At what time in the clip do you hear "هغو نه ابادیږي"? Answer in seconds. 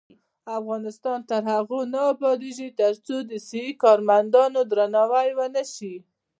1.53-2.69